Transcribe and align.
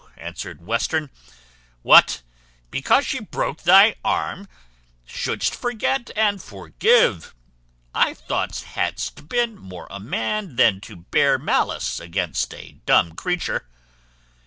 answered 0.17 0.65
Western; 0.65 1.11
"what! 1.83 2.23
because 2.71 3.05
she 3.05 3.19
broke 3.19 3.61
thy 3.61 3.95
arm? 4.03 4.47
Shouldst 5.05 5.53
forget 5.55 6.09
and 6.15 6.41
forgive. 6.41 7.35
I 7.93 8.15
thought 8.15 8.61
hadst 8.61 9.29
been 9.29 9.59
more 9.59 9.85
a 9.91 9.99
man 9.99 10.55
than 10.55 10.81
to 10.89 10.95
bear 10.95 11.37
malice 11.37 11.99
against 11.99 12.51
a 12.55 12.79
dumb 12.87 13.11
creature." 13.13 13.67